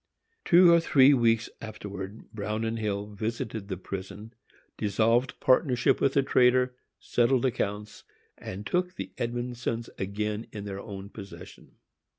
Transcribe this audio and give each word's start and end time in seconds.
Two 0.43 0.73
or 0.73 0.79
three 0.79 1.13
weeks 1.13 1.47
afterwards 1.61 2.23
Bruin 2.33 2.77
& 2.77 2.77
Hill 2.77 3.05
visited 3.05 3.67
the 3.67 3.77
prison, 3.77 4.33
dissolved 4.75 5.39
partnership 5.39 6.01
with 6.01 6.13
the 6.13 6.23
trader, 6.23 6.73
settled 6.99 7.45
accounts, 7.45 8.03
and 8.35 8.65
took 8.65 8.95
the 8.95 9.11
Edmondsons 9.19 9.91
again 9.99 10.47
in 10.51 10.65
their 10.65 10.79
own 10.79 11.09
possession. 11.09 11.75